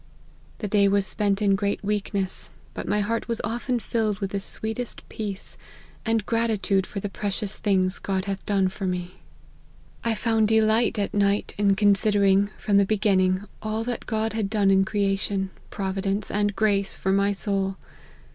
The 0.57 0.67
day 0.67 0.87
was 0.87 1.05
spent 1.05 1.43
in 1.43 1.53
great 1.55 1.83
weak 1.83 2.11
ness, 2.11 2.49
but 2.73 2.87
my 2.87 3.01
heart 3.01 3.27
was 3.27 3.39
often 3.43 3.77
filled 3.77 4.17
with 4.17 4.31
the 4.31 4.39
sweetest 4.39 5.07
peace 5.09 5.57
and 6.03 6.25
gratitude 6.25 6.87
for 6.87 6.99
the 6.99 7.07
precious 7.07 7.59
things 7.59 7.99
God 7.99 8.25
hath 8.25 8.43
done 8.47 8.69
for 8.69 8.87
me." 8.87 9.19
LIFE 10.03 10.03
OF 10.03 10.03
HENRY 10.03 10.05
MARTYN. 10.05 10.05
Ill" 10.05 10.11
I 10.11 10.15
found 10.15 10.47
delight 10.47 10.97
at 10.97 11.13
night 11.13 11.55
in 11.55 11.75
considering, 11.75 12.49
from 12.57 12.77
the 12.77 12.85
beginning, 12.85 13.43
all 13.61 13.83
that 13.83 14.07
God 14.07 14.33
had 14.33 14.49
done 14.49 14.71
in 14.71 14.85
^creation, 14.85 15.49
providence, 15.69 16.31
and 16.31 16.55
grace, 16.55 16.95
for 16.97 17.11
my 17.11 17.31
soul. 17.31 17.75